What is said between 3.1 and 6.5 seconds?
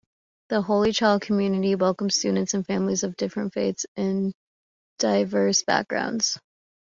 different faiths and diverse backgrounds.